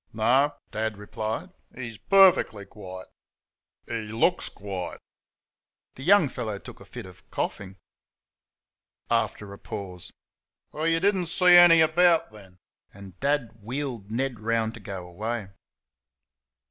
[0.13, 3.09] "No," Dad replied "he's PERFECTLY quiet."
[3.85, 4.99] "He LOOKS quiet."
[5.93, 7.77] The young fellow took a fit of coughing.
[9.11, 10.11] After a pause.
[10.71, 12.57] "Well, you did n't see any about, then?"
[12.91, 15.49] and Dad wheeled Ned round to go away.